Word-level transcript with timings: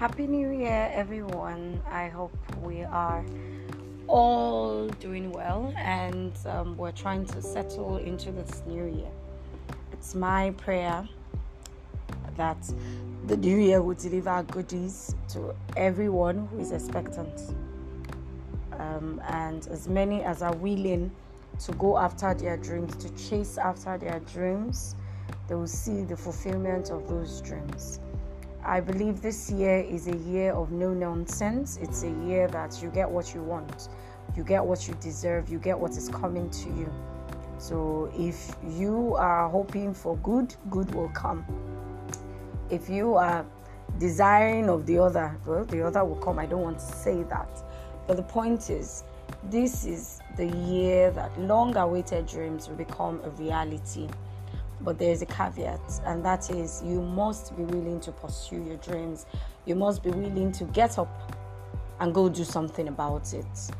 Happy 0.00 0.26
New 0.26 0.48
Year, 0.48 0.90
everyone. 0.94 1.78
I 1.90 2.08
hope 2.08 2.32
we 2.62 2.84
are 2.84 3.22
all 4.08 4.88
doing 4.98 5.30
well 5.30 5.74
and 5.76 6.32
um, 6.46 6.74
we're 6.78 6.90
trying 6.90 7.26
to 7.26 7.42
settle 7.42 7.98
into 7.98 8.32
this 8.32 8.62
new 8.66 8.86
year. 8.86 9.10
It's 9.92 10.14
my 10.14 10.52
prayer 10.52 11.06
that 12.38 12.56
the 13.26 13.36
new 13.36 13.58
year 13.58 13.82
will 13.82 13.94
deliver 13.94 14.42
goodies 14.44 15.14
to 15.34 15.54
everyone 15.76 16.48
who 16.50 16.60
is 16.60 16.72
expectant. 16.72 17.54
Um, 18.78 19.20
and 19.28 19.66
as 19.66 19.86
many 19.86 20.22
as 20.22 20.40
are 20.40 20.54
willing 20.54 21.10
to 21.58 21.72
go 21.72 21.98
after 21.98 22.32
their 22.32 22.56
dreams, 22.56 22.96
to 22.96 23.10
chase 23.28 23.58
after 23.58 23.98
their 23.98 24.20
dreams, 24.20 24.96
they 25.46 25.56
will 25.56 25.66
see 25.66 26.04
the 26.04 26.16
fulfillment 26.16 26.88
of 26.88 27.06
those 27.06 27.42
dreams. 27.42 28.00
I 28.64 28.80
believe 28.80 29.22
this 29.22 29.50
year 29.50 29.78
is 29.78 30.06
a 30.06 30.16
year 30.16 30.52
of 30.52 30.70
no 30.70 30.92
nonsense. 30.92 31.78
It's 31.80 32.02
a 32.02 32.10
year 32.26 32.46
that 32.48 32.82
you 32.82 32.90
get 32.90 33.10
what 33.10 33.34
you 33.34 33.42
want, 33.42 33.88
you 34.36 34.44
get 34.44 34.64
what 34.64 34.86
you 34.86 34.94
deserve, 35.00 35.48
you 35.48 35.58
get 35.58 35.78
what 35.78 35.92
is 35.92 36.08
coming 36.08 36.50
to 36.50 36.68
you. 36.68 36.92
So 37.58 38.10
if 38.16 38.56
you 38.66 39.14
are 39.16 39.48
hoping 39.48 39.92
for 39.94 40.16
good, 40.18 40.54
good 40.70 40.94
will 40.94 41.10
come. 41.10 41.44
If 42.70 42.88
you 42.88 43.14
are 43.16 43.44
desiring 43.98 44.68
of 44.68 44.86
the 44.86 44.98
other, 44.98 45.36
well, 45.46 45.64
the 45.64 45.82
other 45.82 46.04
will 46.04 46.16
come. 46.16 46.38
I 46.38 46.46
don't 46.46 46.62
want 46.62 46.78
to 46.78 46.84
say 46.84 47.22
that. 47.24 47.62
But 48.06 48.16
the 48.16 48.22
point 48.22 48.70
is, 48.70 49.04
this 49.44 49.84
is 49.84 50.20
the 50.36 50.46
year 50.46 51.10
that 51.12 51.38
long 51.40 51.76
awaited 51.76 52.26
dreams 52.26 52.68
will 52.68 52.76
become 52.76 53.20
a 53.24 53.30
reality. 53.30 54.08
But 54.82 54.98
there's 54.98 55.20
a 55.20 55.26
caveat, 55.26 56.00
and 56.06 56.24
that 56.24 56.50
is 56.50 56.82
you 56.84 57.02
must 57.02 57.56
be 57.56 57.64
willing 57.64 58.00
to 58.00 58.12
pursue 58.12 58.62
your 58.62 58.76
dreams. 58.78 59.26
You 59.66 59.74
must 59.74 60.02
be 60.02 60.10
willing 60.10 60.52
to 60.52 60.64
get 60.64 60.98
up 60.98 61.34
and 62.00 62.14
go 62.14 62.28
do 62.28 62.44
something 62.44 62.88
about 62.88 63.34
it. 63.34 63.70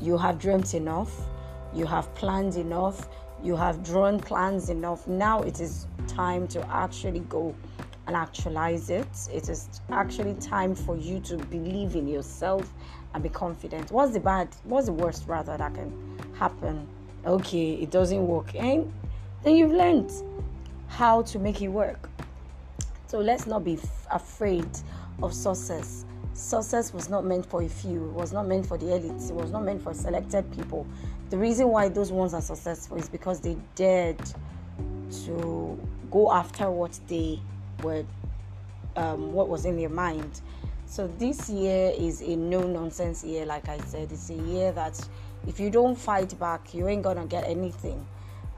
You 0.00 0.18
have 0.18 0.38
dreamt 0.38 0.74
enough, 0.74 1.12
you 1.72 1.86
have 1.86 2.12
planned 2.14 2.56
enough, 2.56 3.08
you 3.42 3.54
have 3.54 3.82
drawn 3.84 4.18
plans 4.18 4.70
enough. 4.70 5.06
Now 5.06 5.42
it 5.42 5.60
is 5.60 5.86
time 6.08 6.48
to 6.48 6.66
actually 6.68 7.20
go 7.20 7.54
and 8.06 8.16
actualize 8.16 8.90
it. 8.90 9.08
It 9.32 9.48
is 9.48 9.80
actually 9.90 10.34
time 10.34 10.74
for 10.74 10.96
you 10.96 11.20
to 11.20 11.36
believe 11.36 11.94
in 11.94 12.08
yourself 12.08 12.72
and 13.14 13.22
be 13.22 13.28
confident. 13.28 13.92
What's 13.92 14.12
the 14.12 14.20
bad? 14.20 14.48
What's 14.64 14.86
the 14.86 14.92
worst 14.92 15.28
rather 15.28 15.56
that 15.56 15.74
can 15.74 16.18
happen? 16.34 16.88
Okay, 17.24 17.74
it 17.74 17.90
doesn't 17.90 18.26
work. 18.26 18.54
And 18.54 18.92
then 19.42 19.56
you've 19.56 19.72
learned 19.72 20.12
how 20.88 21.22
to 21.22 21.38
make 21.38 21.62
it 21.62 21.68
work. 21.68 22.10
So 23.06 23.18
let's 23.18 23.46
not 23.46 23.64
be 23.64 23.74
f- 23.74 24.06
afraid 24.10 24.68
of 25.22 25.32
success. 25.32 26.04
Success 26.34 26.94
was 26.94 27.08
not 27.08 27.24
meant 27.24 27.44
for 27.44 27.62
a 27.62 27.68
few, 27.68 28.06
it 28.10 28.12
was 28.12 28.32
not 28.32 28.46
meant 28.46 28.66
for 28.66 28.78
the 28.78 28.86
elites, 28.86 29.30
it 29.30 29.34
was 29.34 29.50
not 29.50 29.64
meant 29.64 29.82
for 29.82 29.92
selected 29.94 30.50
people. 30.52 30.86
The 31.30 31.38
reason 31.38 31.68
why 31.68 31.88
those 31.88 32.12
ones 32.12 32.34
are 32.34 32.40
successful 32.40 32.96
is 32.96 33.08
because 33.08 33.40
they 33.40 33.56
dared 33.74 34.18
to 35.26 35.78
go 36.10 36.32
after 36.32 36.70
what 36.70 36.98
they 37.08 37.40
were, 37.82 38.04
um, 38.96 39.32
what 39.32 39.48
was 39.48 39.64
in 39.64 39.76
their 39.76 39.88
mind. 39.88 40.40
So 40.86 41.06
this 41.18 41.48
year 41.48 41.92
is 41.96 42.20
a 42.20 42.36
no 42.36 42.62
nonsense 42.62 43.22
year, 43.22 43.46
like 43.46 43.68
I 43.68 43.78
said. 43.78 44.10
It's 44.10 44.30
a 44.30 44.34
year 44.34 44.72
that 44.72 45.00
if 45.46 45.60
you 45.60 45.70
don't 45.70 45.96
fight 45.96 46.36
back, 46.38 46.74
you 46.74 46.88
ain't 46.88 47.02
gonna 47.02 47.26
get 47.26 47.44
anything. 47.44 48.04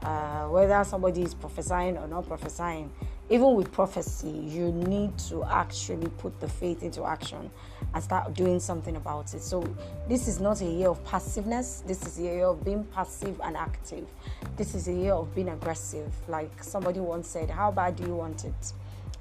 Uh, 0.03 0.47
whether 0.47 0.83
somebody 0.83 1.21
is 1.21 1.33
prophesying 1.33 1.97
or 1.97 2.07
not 2.07 2.27
prophesying, 2.27 2.91
even 3.29 3.55
with 3.55 3.71
prophecy, 3.71 4.29
you 4.29 4.71
need 4.71 5.17
to 5.17 5.43
actually 5.45 6.09
put 6.17 6.37
the 6.41 6.47
faith 6.47 6.83
into 6.83 7.05
action 7.05 7.49
and 7.93 8.03
start 8.03 8.33
doing 8.33 8.59
something 8.59 8.97
about 8.97 9.33
it. 9.33 9.41
So, 9.41 9.63
this 10.09 10.27
is 10.27 10.41
not 10.41 10.59
a 10.61 10.65
year 10.65 10.89
of 10.89 11.03
passiveness, 11.05 11.83
this 11.87 12.05
is 12.05 12.19
a 12.19 12.23
year 12.23 12.45
of 12.47 12.65
being 12.65 12.83
passive 12.83 13.39
and 13.43 13.55
active. 13.55 14.05
This 14.57 14.75
is 14.75 14.89
a 14.89 14.93
year 14.93 15.13
of 15.13 15.33
being 15.33 15.49
aggressive. 15.49 16.11
Like 16.27 16.63
somebody 16.63 16.99
once 16.99 17.29
said, 17.29 17.49
How 17.49 17.71
bad 17.71 17.95
do 17.95 18.03
you 18.03 18.15
want 18.15 18.43
it? 18.43 18.73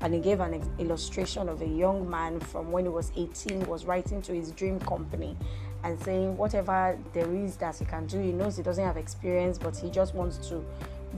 and 0.03 0.13
he 0.13 0.21
gave 0.21 0.41
an 0.41 0.61
illustration 0.79 1.49
of 1.49 1.63
a 1.63 1.67
young 1.67 2.09
man 2.11 2.41
from 2.41 2.73
when 2.73 2.85
he 2.85 2.89
was 2.89 3.13
18 3.17 3.67
was 3.67 3.85
writing 3.85 4.21
to 4.23 4.33
his 4.35 4.51
dream 4.51 4.81
company 4.81 5.37
and 5.85 6.01
saying 6.03 6.37
whatever 6.37 6.99
there 7.13 7.33
is 7.35 7.57
that 7.57 7.77
he 7.77 7.85
can 7.85 8.07
do 8.07 8.19
he 8.21 8.33
knows 8.33 8.57
he 8.57 8.63
doesn't 8.63 8.85
have 8.85 8.97
experience 8.97 9.59
but 9.59 9.77
he 9.77 9.91
just 9.91 10.15
wants 10.15 10.49
to 10.49 10.65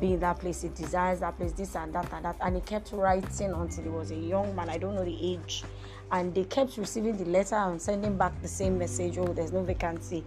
be 0.00 0.14
in 0.14 0.20
that 0.20 0.38
place. 0.38 0.62
He 0.62 0.68
desires 0.68 1.20
that 1.20 1.36
place 1.36 1.52
this 1.52 1.76
and 1.76 1.92
that 1.94 2.12
and 2.12 2.24
that. 2.24 2.36
And 2.40 2.56
he 2.56 2.62
kept 2.62 2.92
writing 2.92 3.52
until 3.52 3.84
he 3.84 3.90
was 3.90 4.10
a 4.10 4.16
young 4.16 4.54
man. 4.54 4.68
I 4.68 4.78
don't 4.78 4.94
know 4.94 5.04
the 5.04 5.32
age. 5.32 5.64
And 6.12 6.34
they 6.34 6.44
kept 6.44 6.76
receiving 6.76 7.16
the 7.16 7.24
letter 7.24 7.56
and 7.56 7.80
sending 7.80 8.16
back 8.16 8.40
the 8.42 8.48
same 8.48 8.78
message 8.78 9.18
oh 9.18 9.26
there's 9.26 9.52
no 9.52 9.62
vacancy. 9.62 10.24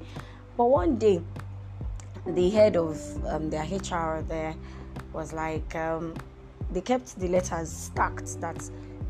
But 0.56 0.66
one 0.66 0.98
day 0.98 1.22
the 2.26 2.50
head 2.50 2.76
of 2.76 3.00
um, 3.28 3.50
their 3.50 3.64
hr 3.64 4.22
there 4.24 4.54
was 5.14 5.32
like 5.32 5.76
um, 5.76 6.14
they 6.72 6.82
kept 6.82 7.18
the 7.20 7.28
letters 7.30 7.70
stacked 7.70 8.42
that 8.42 8.58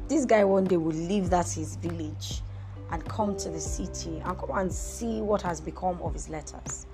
this 0.08 0.26
guy 0.26 0.44
one 0.44 0.66
day 0.66 0.78
will 0.78 0.92
leave 0.92 1.30
that 1.32 1.50
his 1.50 1.78
village 1.78 2.42
and 2.92 3.04
come 3.06 3.36
to 3.38 3.50
the 3.50 3.60
city 3.60 4.22
and 4.26 4.38
come 4.38 4.52
and 4.54 4.72
see 4.72 5.22
what 5.22 5.42
has 5.42 5.60
become 5.60 6.02
of 6.02 6.14
his 6.14 6.30
letters. 6.30 6.86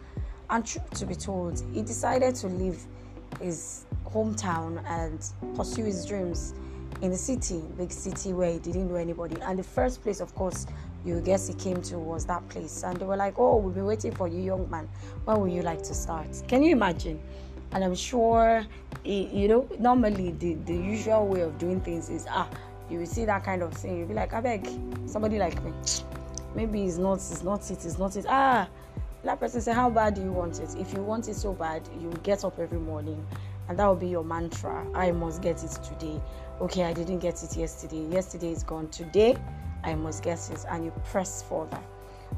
And 0.50 0.66
truth 0.66 0.90
to 0.92 1.06
be 1.06 1.16
told, 1.16 1.64
he 1.74 1.82
decided 1.82 2.36
to 2.36 2.48
leave 2.48 2.86
his 3.42 3.86
hometown 4.06 4.84
and 4.88 5.56
pursue 5.56 5.86
his 5.86 6.06
dreams 6.06 6.54
in 7.02 7.12
the 7.12 7.18
city, 7.18 7.62
big 7.78 7.92
city 7.92 8.34
where 8.34 8.52
he 8.52 8.60
didn't 8.60 8.88
know 8.88 8.96
anybody. 8.96 9.36
And 9.42 9.58
the 9.58 9.64
first 9.64 10.02
place, 10.04 10.20
of 10.20 10.34
course, 10.36 10.68
you 11.06 11.20
guess 11.22 11.48
he 11.48 11.54
came 11.54 11.82
to 11.84 11.98
was 11.98 12.26
that 12.28 12.48
place. 12.50 12.84
And 12.84 12.98
they 12.98 13.06
were 13.06 13.18
like, 13.18 13.38
Oh, 13.38 13.58
we've 13.58 13.76
been 13.76 13.86
waiting 13.86 14.14
for 14.14 14.28
you, 14.28 14.42
young 14.42 14.70
man. 14.70 14.88
When 15.26 15.40
would 15.42 15.52
you 15.52 15.62
like 15.62 15.84
to 15.84 15.94
start? 15.94 16.28
Can 16.48 16.64
you 16.64 16.72
imagine? 16.72 17.22
And 17.72 17.84
I'm 17.84 17.96
sure, 17.96 18.66
you 19.04 19.48
know, 19.48 19.68
normally 19.80 20.32
the, 20.32 20.54
the 20.54 20.76
usual 20.76 21.28
way 21.28 21.42
of 21.42 21.58
doing 21.58 21.82
things 21.82 22.10
is, 22.10 22.26
ah, 22.30 22.48
you 22.90 23.00
will 23.00 23.06
see 23.06 23.26
that 23.26 23.44
kind 23.44 23.62
of 23.62 23.74
thing. 23.74 24.00
You'll 24.00 24.08
be 24.08 24.14
like, 24.14 24.34
I 24.34 24.42
beg, 24.42 24.68
somebody 25.06 25.40
like 25.40 25.62
me. 25.64 25.72
Maybe 26.56 26.84
it's 26.84 26.98
not, 26.98 27.16
it's 27.16 27.44
not 27.44 27.70
it, 27.72 27.86
it's 27.86 27.98
not 27.98 28.16
it. 28.16 28.26
Ah, 28.28 28.68
that 29.24 29.40
person 29.40 29.62
say, 29.62 29.74
How 29.74 29.90
bad 29.90 30.16
do 30.16 30.22
you 30.22 30.32
want 30.32 30.60
it? 30.60 30.76
If 30.78 30.94
you 30.94 31.02
want 31.02 31.28
it 31.28 31.36
so 31.36 31.54
bad, 31.54 31.88
you 32.00 32.12
get 32.24 32.44
up 32.44 32.60
every 32.60 32.80
morning 32.80 33.26
and 33.70 33.80
that 33.80 33.86
will 33.86 33.96
be 33.96 34.08
your 34.08 34.24
mantra. 34.24 34.86
I 34.94 35.12
must 35.12 35.42
get 35.42 35.64
it 35.64 35.72
today. 35.84 36.22
Okay, 36.62 36.84
I 36.84 36.94
didn't 36.94 37.20
get 37.20 37.42
it 37.44 37.56
yesterday. 37.56 38.06
Yesterday 38.08 38.52
is 38.52 38.64
gone. 38.64 38.90
Today, 38.90 39.38
I 39.84 39.96
must 39.96 40.24
get 40.24 40.38
it. 40.52 40.66
And 40.70 40.86
you 40.86 40.92
press 41.06 41.44
further. 41.44 41.80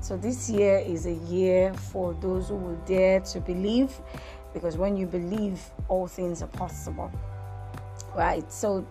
So, 0.01 0.17
this 0.17 0.49
year 0.49 0.77
is 0.77 1.05
a 1.05 1.13
year 1.13 1.73
for 1.73 2.13
those 2.15 2.49
who 2.49 2.55
will 2.55 2.79
dare 2.85 3.21
to 3.21 3.39
believe 3.39 3.91
because 4.53 4.77
when 4.77 4.95
you 4.95 5.05
believe, 5.05 5.59
all 5.89 6.07
things 6.07 6.41
are 6.41 6.47
possible. 6.47 7.11
Right? 8.15 8.49
So, 8.51 8.85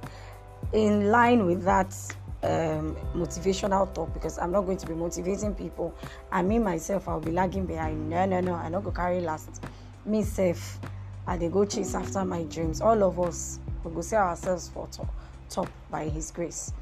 in 0.73 1.11
line 1.11 1.47
with 1.47 1.65
that 1.65 1.95
um, 2.43 2.97
motivational 3.15 3.93
talk, 3.95 4.13
because 4.13 4.39
I'm 4.39 4.53
not 4.53 4.63
going 4.63 4.79
to 4.79 4.87
be 4.87 4.95
motivating 4.95 5.55
people, 5.55 5.95
I 6.31 6.43
mean 6.43 6.63
myself, 6.63 7.09
I'll 7.09 7.21
be 7.21 7.31
lagging 7.31 7.67
behind. 7.67 8.11
No, 8.11 8.25
no, 8.27 8.41
no, 8.41 8.55
I 8.55 8.69
not 8.69 8.85
go 8.85 8.91
carry 8.91 9.21
last. 9.21 9.63
Me 10.05 10.23
safe, 10.23 10.79
I 11.27 11.37
they 11.37 11.49
go 11.49 11.65
chase 11.65 11.95
after 11.95 12.25
my 12.25 12.43
dreams. 12.45 12.81
All 12.81 13.03
of 13.03 13.19
us 13.19 13.59
will 13.83 13.93
go 13.93 14.01
see 14.03 14.17
ourselves 14.17 14.69
for 14.69 14.87
top, 14.89 15.15
top 15.49 15.69
by 15.91 16.09
His 16.09 16.31
grace. 16.31 16.73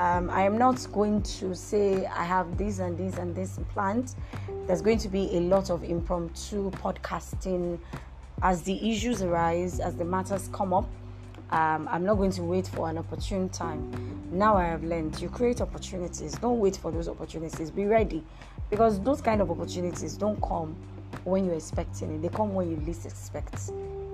Um, 0.00 0.28
I 0.30 0.42
am 0.42 0.58
not 0.58 0.84
going 0.92 1.22
to 1.22 1.54
say 1.54 2.04
I 2.06 2.24
have 2.24 2.58
this 2.58 2.80
and 2.80 2.98
this 2.98 3.16
and 3.16 3.32
this 3.32 3.60
planned. 3.72 4.16
There's 4.66 4.82
going 4.82 4.98
to 4.98 5.08
be 5.08 5.36
a 5.36 5.40
lot 5.40 5.70
of 5.70 5.84
impromptu 5.84 6.72
podcasting 6.72 7.78
as 8.42 8.62
the 8.62 8.90
issues 8.90 9.22
arise, 9.22 9.78
as 9.78 9.94
the 9.94 10.04
matters 10.04 10.48
come 10.52 10.72
up. 10.72 10.88
Um, 11.54 11.88
I'm 11.88 12.04
not 12.04 12.16
going 12.16 12.32
to 12.32 12.42
wait 12.42 12.66
for 12.66 12.90
an 12.90 12.98
opportune 12.98 13.48
time. 13.48 13.88
Now 14.32 14.56
I 14.56 14.64
have 14.64 14.82
learned 14.82 15.20
you 15.20 15.28
create 15.28 15.60
opportunities. 15.60 16.32
Don't 16.32 16.58
wait 16.58 16.76
for 16.76 16.90
those 16.90 17.08
opportunities. 17.08 17.70
Be 17.70 17.84
ready 17.84 18.24
because 18.70 19.00
those 19.02 19.20
kind 19.20 19.40
of 19.40 19.52
opportunities 19.52 20.16
don't 20.16 20.42
come 20.42 20.74
when 21.22 21.44
you're 21.44 21.54
expecting 21.54 22.12
it, 22.12 22.22
they 22.22 22.28
come 22.28 22.54
when 22.54 22.68
you 22.68 22.76
least 22.78 23.06
expect 23.06 23.70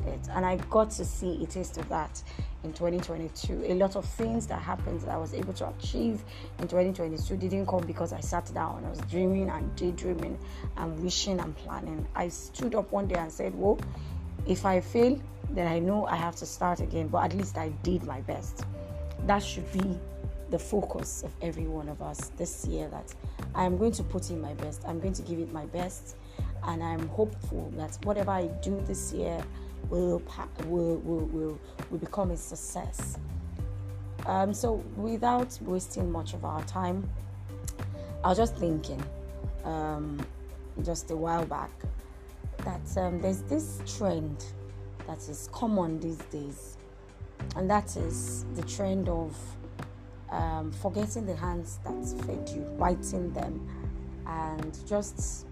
it. 0.06 0.28
And 0.32 0.44
I 0.44 0.56
got 0.69 0.90
to 0.90 1.04
see 1.06 1.42
a 1.42 1.46
taste 1.46 1.78
of 1.78 1.88
that 1.88 2.22
in 2.62 2.75
2022. 2.75 3.64
A 3.69 3.75
lot 3.75 3.96
of 3.96 4.04
things 4.04 4.46
that 4.48 4.60
happened 4.60 5.00
that 5.00 5.08
I 5.08 5.16
was 5.16 5.32
able 5.32 5.54
to 5.54 5.69
achieve 5.69 6.22
in 6.58 6.69
2022 6.69 7.38
didn't 7.38 7.64
come 7.64 7.86
because 7.86 8.12
I 8.12 8.20
sat 8.20 8.52
down, 8.52 8.84
I 8.84 8.90
was 8.90 9.00
dreaming 9.10 9.48
and 9.48 9.75
daydreaming 9.76 10.38
and 10.76 11.02
wishing 11.02 11.40
and 11.40 11.56
planning. 11.56 12.06
I 12.14 12.28
stood 12.28 12.75
up 12.75 12.93
one 12.93 13.08
day 13.08 13.19
and 13.19 13.32
said, 13.32 13.54
Well, 13.54 13.78
if 14.46 14.66
I 14.66 14.82
fail, 14.82 15.19
then 15.52 15.67
I 15.67 15.79
know 15.79 16.06
I 16.06 16.17
have 16.17 16.37
to 16.37 16.47
start 16.47 16.81
again, 16.81 17.08
but 17.08 17.25
at 17.25 17.37
least 17.37 17.58
I 17.58 17.70
did 17.82 18.05
my 18.05 18.20
best. 18.23 18.64
That 19.26 19.43
should 19.43 19.70
be 19.73 19.99
the 20.50 20.58
focus 20.58 21.23
of 21.23 21.32
every 21.43 21.67
one 21.67 21.88
of 21.88 22.02
us 22.02 22.31
this 22.37 22.67
year 22.67 22.88
that 22.88 23.14
I 23.55 23.64
am 23.64 23.76
going 23.76 23.93
to 23.93 24.02
put 24.02 24.31
in 24.31 24.41
my 24.41 24.55
best. 24.55 24.82
I'm 24.87 25.00
going 25.00 25.14
to 25.14 25.23
give 25.23 25.38
it 25.38 25.52
my 25.52 25.67
best, 25.67 26.17
and 26.64 26.82
I'm 26.82 27.08
hopeful 27.08 27.73
that 27.76 27.99
whatever 28.05 28.31
I 28.31 28.47
do 28.62 28.81
this 28.87 29.12
year 29.12 29.43
will 29.88 30.23
will 30.67 30.97
will 30.99 31.26
will, 31.26 31.58
will 31.91 31.99
become 31.99 32.31
a 32.31 32.37
success. 32.37 33.19
Um, 34.26 34.53
so, 34.53 34.85
without 34.96 35.58
wasting 35.62 36.12
much 36.12 36.35
of 36.35 36.44
our 36.44 36.62
time, 36.64 37.08
I 38.23 38.29
was 38.29 38.38
just 38.38 38.56
thinking, 38.56 39.03
um, 39.64 40.20
just 40.82 41.11
a 41.11 41.17
while 41.17 41.46
back, 41.46 41.70
that 42.58 42.99
um, 42.99 43.20
there's 43.20 43.43
this 43.43 43.81
trend 43.87 44.44
that 45.10 45.28
is 45.28 45.48
common 45.50 45.98
these 45.98 46.18
days, 46.30 46.76
and 47.56 47.68
that 47.68 47.96
is 47.96 48.44
the 48.54 48.62
trend 48.62 49.08
of 49.08 49.36
um, 50.30 50.70
forgetting 50.70 51.26
the 51.26 51.34
hands 51.34 51.80
that 51.84 52.24
fed 52.24 52.48
you, 52.54 52.60
biting 52.78 53.32
them, 53.32 53.68
and 54.28 54.78
just 54.86 55.46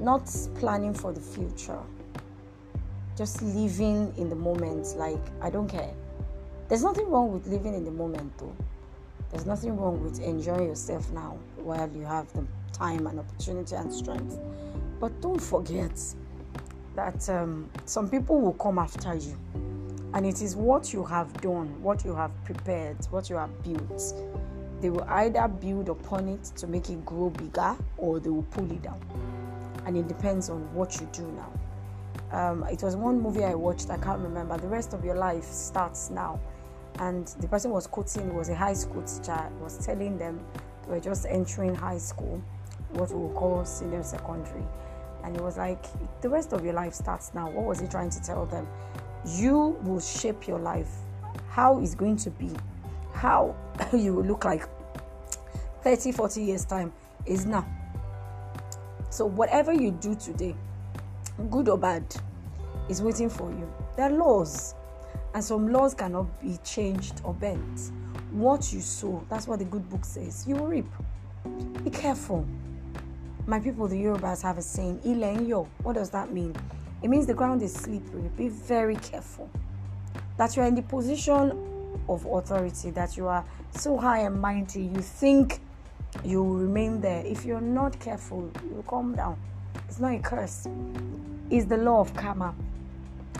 not 0.00 0.28
planning 0.56 0.92
for 0.92 1.12
the 1.12 1.20
future. 1.20 1.78
Just 3.16 3.40
living 3.40 4.12
in 4.18 4.30
the 4.30 4.34
moment, 4.34 4.96
like 4.96 5.24
I 5.40 5.48
don't 5.48 5.68
care. 5.68 5.94
There's 6.68 6.82
nothing 6.82 7.08
wrong 7.08 7.32
with 7.32 7.46
living 7.46 7.72
in 7.72 7.84
the 7.84 7.92
moment, 7.92 8.36
though. 8.38 8.56
There's 9.30 9.46
nothing 9.46 9.76
wrong 9.76 10.02
with 10.02 10.20
enjoying 10.20 10.66
yourself 10.66 11.12
now 11.12 11.38
while 11.56 11.88
you 11.94 12.02
have 12.02 12.32
the 12.32 12.44
time 12.72 13.06
and 13.06 13.20
opportunity 13.20 13.76
and 13.76 13.92
strength. 13.92 14.36
But 14.98 15.20
don't 15.20 15.40
forget 15.40 15.96
that 16.96 17.28
um, 17.28 17.70
some 17.84 18.10
people 18.10 18.40
will 18.40 18.54
come 18.54 18.78
after 18.78 19.14
you, 19.14 19.38
and 20.14 20.26
it 20.26 20.42
is 20.42 20.56
what 20.56 20.92
you 20.92 21.04
have 21.04 21.32
done, 21.40 21.80
what 21.82 22.04
you 22.04 22.14
have 22.14 22.32
prepared, 22.44 22.96
what 23.10 23.30
you 23.30 23.36
have 23.36 23.62
built. 23.62 24.14
They 24.80 24.90
will 24.90 25.06
either 25.08 25.48
build 25.48 25.88
upon 25.88 26.28
it 26.28 26.44
to 26.56 26.66
make 26.66 26.90
it 26.90 27.04
grow 27.06 27.30
bigger 27.30 27.76
or 27.96 28.20
they 28.20 28.28
will 28.28 28.42
pull 28.42 28.70
it 28.70 28.82
down 28.82 29.00
and 29.86 29.96
it 29.96 30.08
depends 30.08 30.50
on 30.50 30.62
what 30.74 31.00
you 31.00 31.08
do 31.12 31.32
now. 31.32 31.52
Um, 32.32 32.64
it 32.64 32.82
was 32.82 32.96
one 32.96 33.20
movie 33.20 33.44
I 33.44 33.54
watched, 33.54 33.88
I 33.88 33.96
can't 33.96 34.20
remember. 34.20 34.58
The 34.58 34.66
rest 34.66 34.92
of 34.92 35.04
your 35.04 35.14
life 35.14 35.44
starts 35.44 36.10
now. 36.10 36.40
And 36.98 37.28
the 37.40 37.46
person 37.46 37.70
was 37.70 37.86
quoting, 37.86 38.34
was 38.34 38.48
a 38.48 38.54
high 38.54 38.72
school 38.72 39.02
teacher, 39.02 39.48
was 39.60 39.84
telling 39.84 40.18
them 40.18 40.40
they 40.84 40.94
were 40.94 41.00
just 41.00 41.26
entering 41.28 41.74
high 41.74 41.98
school, 41.98 42.42
what 42.90 43.10
we 43.10 43.16
will 43.16 43.32
call 43.32 43.64
senior 43.64 44.02
secondary. 44.02 44.64
And 45.26 45.36
it 45.36 45.42
was 45.42 45.58
like, 45.58 45.84
the 46.22 46.28
rest 46.30 46.54
of 46.54 46.64
your 46.64 46.72
life 46.72 46.94
starts 46.94 47.32
now. 47.34 47.50
What 47.50 47.66
was 47.66 47.80
he 47.80 47.86
trying 47.86 48.08
to 48.10 48.22
tell 48.22 48.46
them? 48.46 48.66
You 49.26 49.76
will 49.82 50.00
shape 50.00 50.48
your 50.48 50.58
life. 50.58 50.88
How 51.48 51.80
is 51.80 51.94
going 51.94 52.16
to 52.18 52.30
be, 52.30 52.50
how 53.12 53.54
you 53.92 54.14
will 54.14 54.24
look 54.24 54.46
like 54.46 54.66
30, 55.82 56.12
40 56.12 56.42
years' 56.42 56.64
time 56.64 56.92
is 57.26 57.44
now 57.44 57.66
so, 59.16 59.24
whatever 59.24 59.72
you 59.72 59.92
do 59.92 60.14
today, 60.14 60.54
good 61.50 61.70
or 61.70 61.78
bad, 61.78 62.04
is 62.90 63.00
waiting 63.00 63.30
for 63.30 63.50
you. 63.50 63.66
There 63.96 64.04
are 64.04 64.12
laws, 64.12 64.74
and 65.32 65.42
some 65.42 65.72
laws 65.72 65.94
cannot 65.94 66.38
be 66.38 66.58
changed 66.62 67.22
or 67.24 67.32
bent. 67.32 67.92
What 68.30 68.74
you 68.74 68.82
sow, 68.82 69.24
that's 69.30 69.48
what 69.48 69.58
the 69.58 69.64
good 69.64 69.88
book 69.88 70.04
says, 70.04 70.44
you 70.46 70.56
will 70.56 70.66
reap. 70.66 70.84
Be 71.82 71.88
careful. 71.88 72.46
My 73.46 73.60
people, 73.60 73.86
the 73.86 73.96
Yorubas 73.96 74.42
have 74.42 74.58
a 74.58 74.62
saying, 74.62 75.00
Ilenyo. 75.04 75.68
What 75.82 75.94
does 75.94 76.10
that 76.10 76.32
mean? 76.32 76.54
It 77.02 77.08
means 77.08 77.26
the 77.26 77.34
ground 77.34 77.62
is 77.62 77.72
slippery. 77.72 78.28
Be 78.36 78.48
very 78.48 78.96
careful. 78.96 79.48
That 80.36 80.56
you 80.56 80.62
are 80.62 80.66
in 80.66 80.74
the 80.74 80.82
position 80.82 81.52
of 82.08 82.24
authority, 82.26 82.90
that 82.90 83.16
you 83.16 83.28
are 83.28 83.44
so 83.70 83.96
high 83.96 84.20
and 84.20 84.40
mighty, 84.40 84.82
you 84.82 85.00
think 85.00 85.60
you 86.24 86.42
will 86.42 86.56
remain 86.56 87.00
there. 87.00 87.24
If 87.24 87.44
you're 87.44 87.60
not 87.60 87.98
careful, 88.00 88.50
you'll 88.68 88.82
come 88.82 89.14
down. 89.14 89.38
It's 89.88 90.00
not 90.00 90.12
a 90.14 90.18
curse, 90.18 90.66
it's 91.50 91.66
the 91.66 91.76
law 91.76 92.00
of 92.00 92.14
karma, 92.14 92.54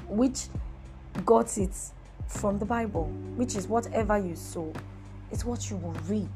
which 0.08 0.46
got 1.24 1.56
it 1.58 1.74
from 2.28 2.58
the 2.58 2.64
Bible, 2.64 3.06
which 3.36 3.56
is 3.56 3.66
whatever 3.68 4.18
you 4.18 4.36
sow, 4.36 4.72
it's 5.30 5.44
what 5.44 5.70
you 5.70 5.76
will 5.76 5.94
reap. 6.08 6.28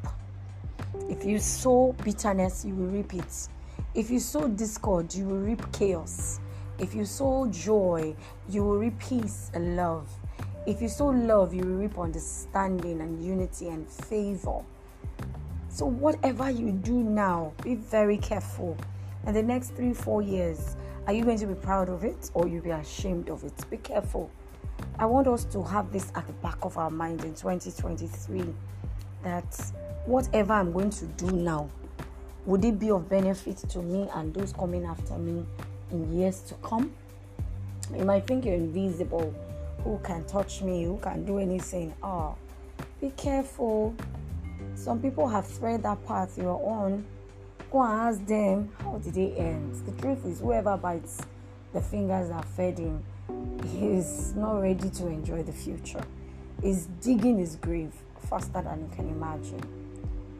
If 1.08 1.24
you 1.24 1.38
sow 1.38 1.94
bitterness, 2.04 2.64
you 2.64 2.74
will 2.74 2.86
reap 2.88 3.14
it. 3.14 3.48
If 3.92 4.08
you 4.08 4.20
sow 4.20 4.46
discord, 4.46 5.12
you 5.12 5.24
will 5.24 5.38
reap 5.38 5.72
chaos. 5.72 6.38
If 6.78 6.94
you 6.94 7.04
sow 7.04 7.48
joy, 7.50 8.14
you 8.48 8.62
will 8.62 8.78
reap 8.78 8.96
peace 9.00 9.50
and 9.52 9.74
love. 9.74 10.08
If 10.64 10.80
you 10.80 10.88
sow 10.88 11.08
love, 11.08 11.52
you 11.52 11.64
will 11.64 11.74
reap 11.76 11.98
understanding 11.98 13.00
and 13.00 13.20
unity 13.20 13.66
and 13.66 13.88
favor. 13.90 14.62
So, 15.70 15.86
whatever 15.86 16.48
you 16.48 16.70
do 16.70 17.02
now, 17.02 17.52
be 17.64 17.74
very 17.74 18.16
careful. 18.16 18.76
In 19.26 19.34
the 19.34 19.42
next 19.42 19.70
three, 19.70 19.92
four 19.92 20.22
years, 20.22 20.76
are 21.08 21.12
you 21.12 21.24
going 21.24 21.38
to 21.38 21.46
be 21.46 21.54
proud 21.54 21.88
of 21.88 22.04
it 22.04 22.30
or 22.32 22.46
you'll 22.46 22.62
be 22.62 22.70
ashamed 22.70 23.28
of 23.28 23.42
it? 23.42 23.68
Be 23.70 23.78
careful. 23.78 24.30
I 25.00 25.06
want 25.06 25.26
us 25.26 25.44
to 25.46 25.64
have 25.64 25.90
this 25.90 26.12
at 26.14 26.28
the 26.28 26.32
back 26.34 26.58
of 26.62 26.78
our 26.78 26.90
mind 26.90 27.24
in 27.24 27.34
2023 27.34 28.44
that 29.24 29.72
whatever 30.06 30.52
I'm 30.52 30.70
going 30.70 30.90
to 30.90 31.06
do 31.06 31.32
now, 31.32 31.68
would 32.46 32.64
it 32.64 32.78
be 32.78 32.90
of 32.90 33.08
benefit 33.08 33.58
to 33.58 33.80
me 33.80 34.08
and 34.14 34.32
those 34.32 34.52
coming 34.52 34.84
after 34.84 35.14
me 35.18 35.44
in 35.90 36.18
years 36.18 36.40
to 36.42 36.54
come? 36.62 36.92
You 37.96 38.04
might 38.04 38.26
think 38.26 38.44
you're 38.44 38.54
invisible. 38.54 39.34
Who 39.84 39.98
can 40.04 40.24
touch 40.24 40.62
me? 40.62 40.84
Who 40.84 40.98
can 40.98 41.24
do 41.24 41.38
anything? 41.38 41.92
Oh, 42.02 42.36
be 43.00 43.10
careful. 43.10 43.94
Some 44.74 45.00
people 45.00 45.28
have 45.28 45.46
thread 45.46 45.82
that 45.82 46.04
path 46.06 46.36
you're 46.38 46.60
on. 46.64 47.04
Go 47.70 47.82
and 47.82 47.92
ask 47.92 48.26
them 48.26 48.70
how 48.78 48.98
did 48.98 49.14
they 49.14 49.32
end. 49.36 49.74
The 49.86 49.92
truth 50.02 50.24
is, 50.26 50.40
whoever 50.40 50.76
bites 50.76 51.20
the 51.72 51.80
fingers 51.80 52.30
that 52.30 52.44
fed 52.44 52.78
him 52.78 53.02
is 53.76 54.34
not 54.34 54.60
ready 54.60 54.90
to 54.90 55.06
enjoy 55.06 55.42
the 55.42 55.52
future. 55.52 56.02
Is 56.62 56.86
digging 57.00 57.38
his 57.38 57.56
grave 57.56 57.92
faster 58.28 58.60
than 58.62 58.80
you 58.80 58.90
can 58.94 59.08
imagine. 59.08 59.62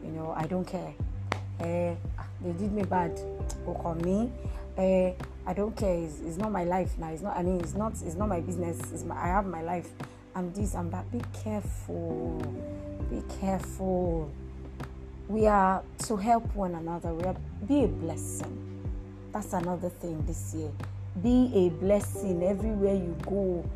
You 0.03 0.11
know, 0.11 0.33
I 0.35 0.45
don't 0.45 0.65
care. 0.65 0.93
They 2.43 2.51
did 2.53 2.71
me 2.71 2.83
bad. 2.83 3.19
Work 3.65 3.85
on 3.85 4.01
me. 4.01 4.31
Uh, 4.77 5.11
I 5.45 5.53
don't 5.53 5.75
care. 5.75 5.95
It's, 5.95 6.19
it's, 6.21 6.37
not 6.37 6.51
my 6.51 6.63
life 6.63 6.97
now. 6.97 7.09
It's 7.09 7.21
not. 7.21 7.37
I 7.37 7.43
mean, 7.43 7.59
it's 7.59 7.75
not. 7.75 7.93
It's 8.03 8.15
not 8.15 8.29
my 8.29 8.39
business. 8.39 8.79
It's 8.91 9.03
my, 9.03 9.15
I 9.15 9.27
have 9.27 9.45
my 9.45 9.61
life. 9.61 9.89
I'm 10.35 10.51
this. 10.53 10.75
I'm 10.75 10.89
that. 10.91 11.11
Be 11.11 11.21
careful 11.43 12.41
be 13.11 13.21
careful. 13.41 14.31
We 15.27 15.45
are 15.45 15.83
to 16.07 16.15
help 16.15 16.55
one 16.55 16.75
another. 16.75 17.13
We 17.13 17.25
are 17.25 17.35
be 17.67 17.83
a 17.83 17.87
blessing. 17.87 18.57
That's 19.33 19.53
another 19.53 19.89
thing 19.89 20.25
this 20.25 20.53
year. 20.55 20.71
Be 21.21 21.51
a 21.53 21.69
blessing 21.69 22.41
everywhere 22.43 22.95
you 22.95 23.15
go. 23.25 23.69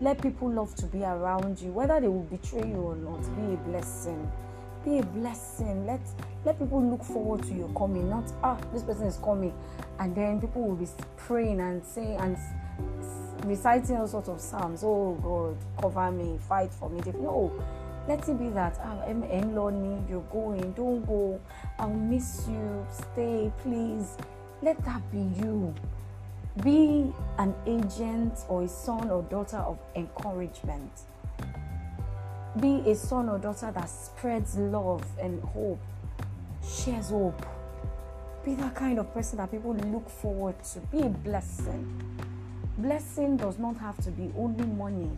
Let 0.00 0.20
people 0.20 0.50
love 0.50 0.74
to 0.76 0.86
be 0.86 1.04
around 1.04 1.60
you, 1.60 1.72
whether 1.72 2.00
they 2.00 2.08
will 2.08 2.22
betray 2.22 2.68
you 2.68 2.76
or 2.76 2.96
not. 2.96 3.20
Be 3.36 3.54
a 3.54 3.56
blessing. 3.68 4.30
Be 4.84 4.98
a 4.98 5.02
blessing. 5.02 5.86
Let 5.86 6.00
let 6.44 6.58
people 6.58 6.82
look 6.82 7.04
forward 7.04 7.42
to 7.44 7.54
your 7.54 7.68
coming. 7.70 8.08
Not 8.08 8.32
ah, 8.42 8.58
this 8.72 8.82
person 8.82 9.06
is 9.06 9.16
coming, 9.18 9.54
and 9.98 10.14
then 10.14 10.40
people 10.40 10.62
will 10.62 10.76
be 10.76 10.88
praying 11.16 11.60
and 11.60 11.84
saying 11.84 12.16
and 12.18 12.36
reciting 13.44 13.96
all 13.96 14.06
sorts 14.06 14.28
of 14.28 14.40
psalms. 14.40 14.82
Oh 14.82 15.14
God, 15.22 15.56
cover 15.80 16.10
me, 16.10 16.38
fight 16.48 16.72
for 16.72 16.88
me. 16.88 17.00
No, 17.20 17.52
let 18.08 18.28
it 18.28 18.38
be 18.38 18.48
that 18.50 18.78
I'm 18.80 19.22
ah, 19.22 19.54
lonely, 19.54 20.02
you're 20.08 20.20
going, 20.32 20.72
don't 20.72 21.06
go, 21.06 21.40
I'll 21.78 21.90
miss 21.90 22.46
you, 22.48 22.86
stay, 22.90 23.52
please. 23.62 24.16
Let 24.62 24.82
that 24.84 25.00
be 25.12 25.18
you. 25.40 25.74
Be 26.62 27.12
an 27.38 27.54
agent 27.66 28.40
or 28.48 28.64
a 28.64 28.68
son 28.68 29.10
or 29.10 29.22
daughter 29.22 29.58
of 29.58 29.78
encouragement. 29.94 30.90
Be 32.58 32.82
a 32.90 32.94
son 32.94 33.28
or 33.28 33.38
daughter 33.38 33.70
that 33.70 33.88
spreads 33.88 34.56
love 34.56 35.04
and 35.20 35.42
hope, 35.42 35.80
shares 36.66 37.10
hope. 37.10 37.46
Be 38.44 38.54
that 38.54 38.74
kind 38.74 38.98
of 38.98 39.12
person 39.14 39.38
that 39.38 39.50
people 39.50 39.74
look 39.74 40.08
forward 40.08 40.56
to. 40.72 40.80
Be 40.80 41.02
a 41.02 41.08
blessing. 41.08 42.00
Blessing 42.78 43.36
does 43.36 43.58
not 43.58 43.76
have 43.76 44.02
to 44.04 44.10
be 44.10 44.32
only 44.36 44.64
money 44.64 45.10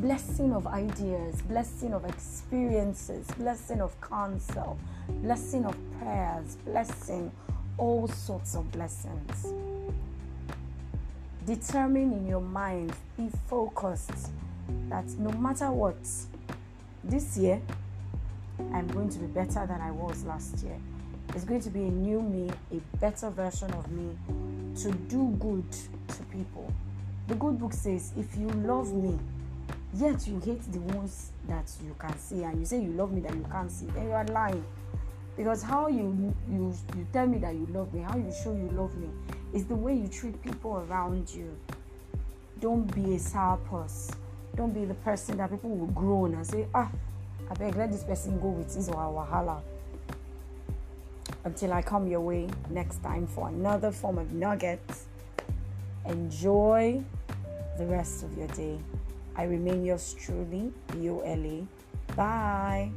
blessing 0.00 0.52
of 0.54 0.66
ideas, 0.66 1.42
blessing 1.42 1.92
of 1.92 2.04
experiences, 2.06 3.26
blessing 3.36 3.82
of 3.82 3.98
counsel, 4.00 4.78
blessing 5.08 5.64
of 5.66 5.76
prayers, 5.98 6.56
blessing 6.64 7.30
all 7.76 8.08
sorts 8.08 8.54
of 8.54 8.70
blessings. 8.72 9.52
Determine 11.46 12.12
in 12.12 12.26
your 12.26 12.40
mind, 12.40 12.92
be 13.16 13.28
focused 13.48 14.30
that 14.88 15.06
no 15.18 15.30
matter 15.32 15.70
what, 15.70 15.98
this 17.04 17.36
year 17.36 17.60
I'm 18.72 18.86
going 18.88 19.08
to 19.08 19.18
be 19.18 19.26
better 19.26 19.66
than 19.66 19.80
I 19.80 19.90
was 19.90 20.24
last 20.24 20.62
year. 20.62 20.78
It's 21.34 21.44
going 21.44 21.60
to 21.60 21.70
be 21.70 21.80
a 21.80 21.90
new 21.90 22.20
me, 22.20 22.50
a 22.72 22.96
better 22.98 23.30
version 23.30 23.70
of 23.72 23.90
me 23.90 24.16
to 24.82 24.92
do 24.92 25.36
good 25.38 25.64
to 26.08 26.22
people. 26.24 26.72
The 27.28 27.36
good 27.36 27.58
book 27.58 27.72
says, 27.72 28.12
if 28.16 28.36
you 28.36 28.48
love 28.48 28.92
me, 28.92 29.18
yet 29.94 30.26
you 30.26 30.40
hate 30.40 30.62
the 30.72 30.80
ones 30.80 31.30
that 31.48 31.70
you 31.84 31.94
can 31.98 32.16
see. 32.18 32.42
And 32.42 32.58
you 32.58 32.64
say 32.64 32.80
you 32.80 32.90
love 32.92 33.12
me 33.12 33.20
that 33.20 33.34
you 33.34 33.46
can't 33.50 33.70
see. 33.70 33.86
Then 33.86 34.06
you 34.06 34.12
are 34.12 34.26
lying. 34.26 34.64
Because 35.36 35.62
how 35.62 35.88
you 35.88 36.34
you 36.50 36.74
you 36.96 37.06
tell 37.12 37.26
me 37.26 37.38
that 37.38 37.54
you 37.54 37.66
love 37.70 37.94
me 37.94 38.02
how 38.02 38.16
you 38.16 38.30
show 38.42 38.52
you 38.52 38.68
love 38.72 38.94
me 38.96 39.08
is 39.54 39.64
the 39.64 39.74
way 39.74 39.94
you 39.94 40.08
treat 40.08 40.42
people 40.42 40.84
around 40.88 41.32
you. 41.32 41.56
Don't 42.60 42.92
be 42.94 43.14
a 43.14 43.18
sour 43.18 43.56
puss 43.56 44.10
don't 44.56 44.72
be 44.72 44.84
the 44.84 44.94
person 44.94 45.36
that 45.38 45.50
people 45.50 45.70
will 45.70 45.86
groan 45.88 46.34
and 46.34 46.46
say, 46.46 46.66
ah, 46.74 46.90
I 47.50 47.54
beg, 47.54 47.76
let 47.76 47.90
this 47.90 48.04
person 48.04 48.40
go 48.40 48.48
with 48.48 48.74
his 48.74 48.88
or 48.88 48.94
wahala. 48.94 49.60
Until 51.44 51.72
I 51.72 51.82
come 51.82 52.06
your 52.06 52.20
way 52.20 52.48
next 52.68 53.02
time 53.02 53.26
for 53.26 53.48
another 53.48 53.90
form 53.90 54.18
of 54.18 54.32
nuggets. 54.32 55.06
Enjoy 56.06 57.02
the 57.78 57.86
rest 57.86 58.22
of 58.22 58.36
your 58.36 58.48
day. 58.48 58.78
I 59.36 59.44
remain 59.44 59.84
yours 59.84 60.14
truly, 60.18 60.72
B 60.92 61.08
O 61.08 61.20
L 61.20 61.46
E. 61.46 61.66
Bye. 62.14 62.90